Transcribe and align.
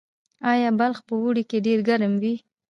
آیا 0.51 0.69
بلخ 0.79 0.99
په 1.07 1.13
اوړي 1.21 1.43
کې 1.49 1.57
ډیر 1.67 1.79
ګرم 1.89 2.13
وي؟ 2.21 2.35